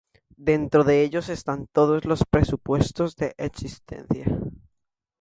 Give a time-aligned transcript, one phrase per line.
[0.49, 4.25] Dentro de ellos están todos los presupuestos de existencia.